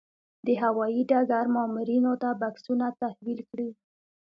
د 0.45 0.47
هوايي 0.63 1.01
ډګر 1.09 1.45
مامورینو 1.55 2.11
ته 2.21 2.29
بکسونه 2.41 2.85
تحویل 3.01 3.39
کړي. 3.49 3.69